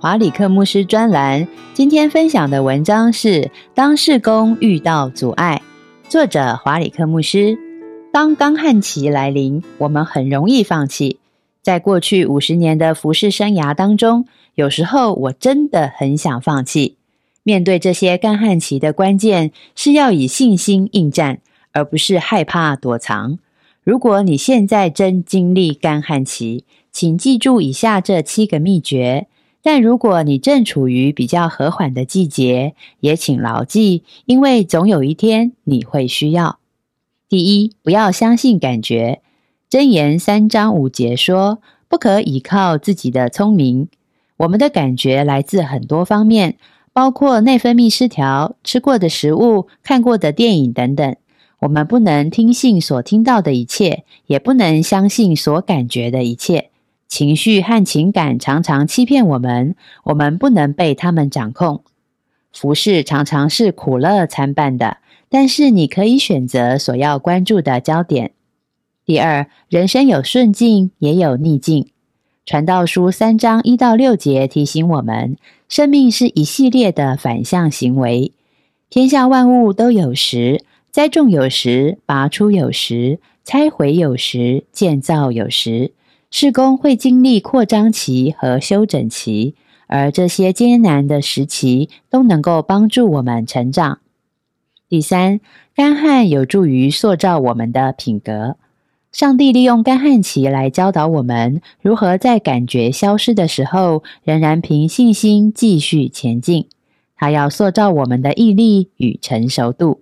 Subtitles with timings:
[0.00, 3.28] 华里克牧师专栏，今天分享的文章是
[3.74, 5.60] 《当事工遇到阻碍》，
[6.08, 7.58] 作者华里克牧师。
[8.12, 11.18] 当干旱期来临，我们很容易放弃。
[11.62, 16.96] 在过去五十年的服侍生涯当中，有时候我真的很想放弃。
[17.42, 21.40] 面对这些干旱期的关键，是要以信心应战，
[21.72, 23.40] 而不是害怕躲藏。
[23.82, 29.26] 如果你现在正经历干旱期，请记住以下这七个秘诀。
[29.62, 36.58] 但如果你正处于比较和缓的季节，也请牢记，因为总有一天你会需要。
[37.28, 39.20] 第一，不要相信感觉。
[39.70, 43.88] 箴言三章五节说：“不可倚靠自己的聪明。”
[44.38, 46.56] 我们的感觉来自很多方面，
[46.92, 51.16] 包括内分泌失调、吃过的食物、看过的电影等等。
[51.58, 56.70] 我们不能听信所听到的一切，也不能相信所感觉的一切。
[57.08, 61.82] 情绪和情感常常欺骗我们，我们不能被他们掌控。
[62.52, 64.98] 服饰常常是苦乐参半的，
[65.28, 68.32] 但是你可以选择所要关注的焦点。
[69.06, 71.88] 第二，人生有顺境，也有逆境。
[72.44, 75.36] 传道书三章一到六节提醒我们，
[75.68, 78.32] 生命是一系列的反向行为。
[78.90, 85.92] 天下万物都有时，栽种有时，拔出有时，拆毁有时，建造有时。
[86.30, 89.54] 施工会经历扩张期和休整期，
[89.86, 94.00] 而这些艰难的时期都能够帮助我们成长。
[94.88, 95.40] 第三，
[95.74, 98.56] 干旱有助于塑造我们的品格。
[99.10, 106.68] 上帝利用干旱期来教导我们如何在感觉消失的时候，仍然凭信心继续前进。
[107.16, 110.00] 他要塑造我们的毅力与成熟度。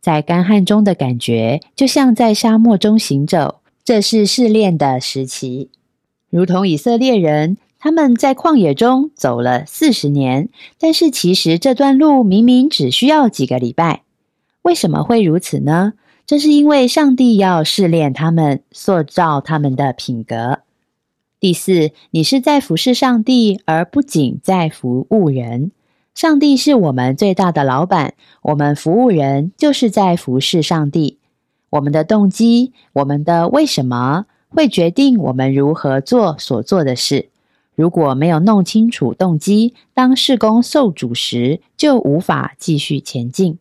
[0.00, 3.56] 在干旱中的感觉，就像在沙漠中行走。
[3.88, 5.70] 这是试炼的时期，
[6.28, 14.02] 如同以色列人，他们在旷野中走了四十年，但是其实这段路明明只需要几个礼拜。
[14.60, 15.94] 为什么会如此呢？
[16.26, 20.58] 这是因为上帝要试炼他们，塑造他们的品格。
[21.40, 25.72] 第四，你是在服侍上帝，而不仅在服务人。
[26.14, 28.12] 上帝是我们最大的老板，
[28.42, 31.17] 我们服务人就是在服侍上帝。
[31.70, 37.28] 我们的动机，我们的为什么会决定我们如何做所做的事。
[37.74, 43.58] 如果没有弄清楚动机，当事工受阻时，就无法继续前进。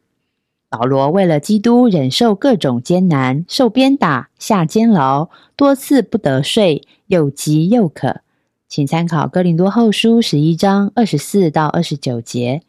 [0.70, 8.22] 保罗为了基督忍受各种艰难，受鞭打、下监牢，多次不得睡，又饥又渴。
[8.68, 12.64] 请参考哥林多后书十一章二十四到二十九节。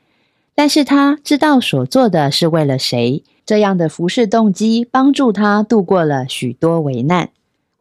[0.59, 3.23] 但是他知道所做的是为了谁。
[3.47, 7.29] 这样的服侍动机帮助他度过了许多危难。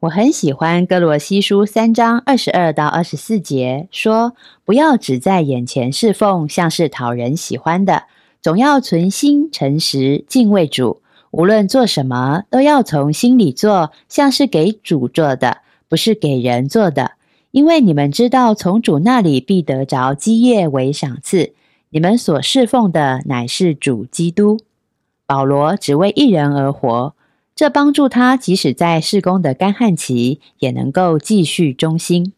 [0.01, 8.03] 我很喜欢哥罗西书三章二十二到二十四节，说：“不要只在眼前侍奉，像是讨人喜欢的，
[8.43, 11.01] 总要存心诚实敬畏主。
[11.31, 17.13] 无论做什么，都要从心里做，像是给主做的，不是给人做的。
[17.49, 21.53] 因为你们知道，从主那里必得着基业为赏赐。
[21.89, 24.59] 你们所侍奉的乃是主基督。”
[25.25, 27.13] 保罗只为一人而活，
[27.53, 32.31] 这帮助他即使在事工的干旱期，也能够继续忠心。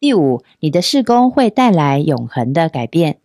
[0.00, 3.18] 第五，你的事工会带来永恒的改变。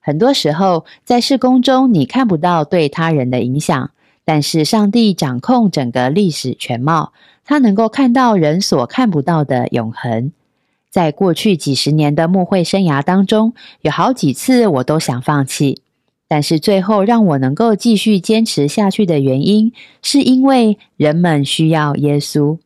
[0.00, 3.90] 很多时候，在事工中，你看不到对他人的影响，
[4.24, 7.12] 但是上帝掌控整个历史全貌，
[7.44, 10.30] 他能够看到人所看不到的永恒。
[10.90, 15.82] 在过去几十年的牧会生涯当中，有好几次我都想放弃。
[16.26, 19.72] 但是最后让我能够继续坚持下去的原因，
[20.02, 22.58] 是因为人们需要耶稣。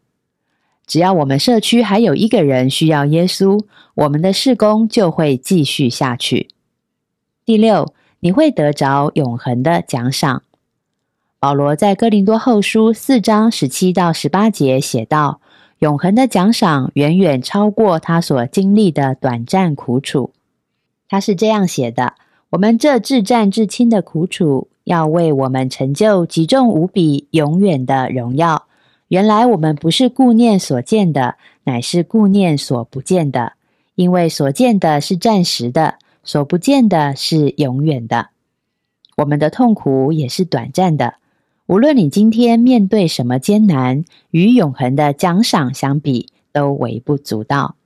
[0.86, 6.48] 只要我们社区还有一个人需要耶稣，我们的事工就会继续下去。
[7.46, 10.42] 第六，你会得着永恒的奖赏。
[11.38, 15.40] 保罗在哥林多后书四章十七到十八节写道
[15.78, 20.30] ：“永恒的奖赏远远超过他所经历的短暂苦楚。”
[21.08, 22.14] 他是这样写的。
[22.50, 28.66] 我们这至战至亲的苦楚，要为我们成就极重无比、永远的荣耀。
[29.08, 33.54] 原来我们不是顾念所见的，乃是顾念所不见的。
[33.96, 38.28] 因为所见的是暂时的，所不见的是永远的。
[39.16, 41.14] 我们的痛苦也是短暂的。
[41.66, 47.76] 无论你今天面对什么艰难，与永恒的奖赏相比，都微不足道。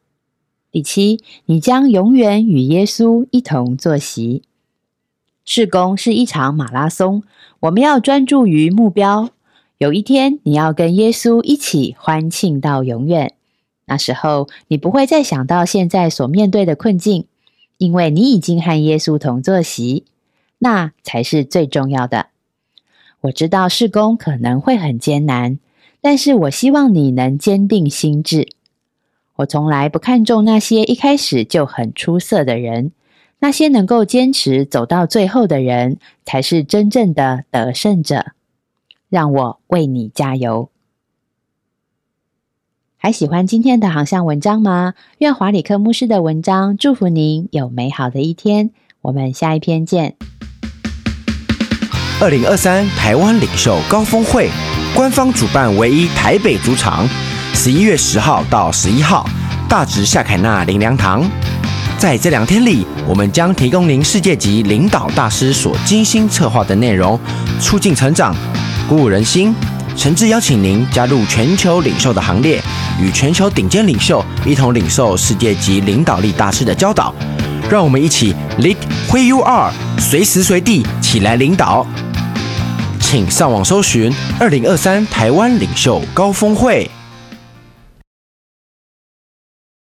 [0.72, 4.42] 第七，你将永远与耶稣一同坐席。
[5.44, 7.22] 事工是一场马拉松，
[7.60, 9.30] 我们要专注于目标。
[9.78, 13.34] 有一天，你要跟耶稣一起欢庆到永远。
[13.86, 17.26] 那时候，你不会再想到现在所面对的困境，
[17.76, 20.04] 因为你已经和耶稣同坐席，
[20.58, 22.26] 那才是最重要的。
[23.22, 25.58] 我知道事工可能会很艰难，
[26.00, 28.48] 但是我希望你能坚定心智。
[29.36, 32.92] 我从来不看重那些一开始就很出色的人，
[33.40, 38.32] 那些能够坚持走到最后的人，才是真正的得胜者。
[39.08, 40.70] 让我为你加油！
[42.98, 44.94] 还喜欢今天的航向文章吗？
[45.18, 48.70] 愿华里克牧师的文章祝福您有美好的一天。
[49.02, 50.16] 我们下一篇见。
[52.20, 54.50] 二零二三台湾领袖高峰会
[54.92, 57.08] 官方主办唯一台北主场，
[57.54, 59.24] 十一月十号到十一号，
[59.68, 61.24] 大直夏凯纳林良堂。
[61.96, 67.16] 在这两天里，我们将提供您世界级领导大师所精心策划的内容，
[67.60, 68.34] 促进成长，
[68.88, 69.54] 鼓舞人心。
[69.96, 72.60] 诚挚邀请您加入全球领袖的行列，
[73.00, 77.14] 与全球顶尖领袖一同领受世界级领导力大师的教导。
[77.70, 78.76] 让我们一起 lead
[79.08, 81.86] where you are，随时随地起来领导。
[83.10, 86.86] 请上网搜寻二零二三台湾领袖高峰会。